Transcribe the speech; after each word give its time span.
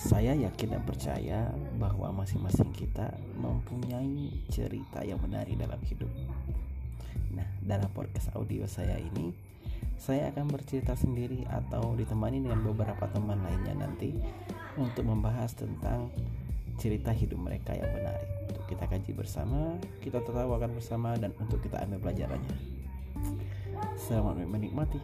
Saya 0.00 0.32
yakin 0.32 0.72
dan 0.72 0.82
percaya 0.88 1.52
bahwa 1.76 2.24
masing-masing 2.24 2.72
kita 2.72 3.12
mempunyai 3.36 4.32
cerita 4.48 5.04
yang 5.04 5.20
menarik 5.20 5.60
dalam 5.60 5.76
hidup. 5.84 6.08
Nah, 7.36 7.44
dalam 7.60 7.92
podcast 7.92 8.32
audio 8.32 8.64
saya 8.64 8.96
ini, 8.96 9.36
saya 10.00 10.32
akan 10.32 10.48
bercerita 10.56 10.96
sendiri 10.96 11.44
atau 11.52 11.92
ditemani 12.00 12.40
dengan 12.40 12.64
beberapa 12.64 13.12
teman 13.12 13.44
lainnya 13.44 13.76
nanti 13.76 14.16
untuk 14.80 15.04
membahas 15.04 15.52
tentang 15.52 16.08
cerita 16.80 17.12
hidup 17.12 17.36
mereka 17.36 17.76
yang 17.76 17.92
menarik. 17.92 18.24
Untuk 18.48 18.64
kita 18.72 18.88
kaji 18.88 19.12
bersama, 19.12 19.76
kita 20.00 20.24
tertawakan 20.24 20.80
bersama 20.80 21.12
dan 21.20 21.36
untuk 21.36 21.60
kita 21.60 21.76
ambil 21.84 22.08
pelajarannya. 22.08 22.56
Selamat 24.00 24.48
menikmati. 24.48 24.96